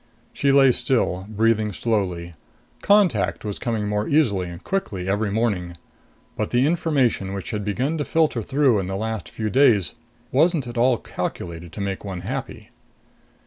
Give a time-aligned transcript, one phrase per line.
[0.33, 2.33] She lay still, breathing slowly.
[2.81, 5.77] Contact was coming more easily and quickly every morning.
[6.35, 9.93] But the information which had begun to filter through in the last few days
[10.31, 12.71] wasn't at all calculated to make one happy.